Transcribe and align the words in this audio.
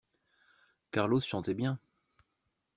Carlos 0.89 1.19
chantait 1.19 1.53
bien. 1.53 1.79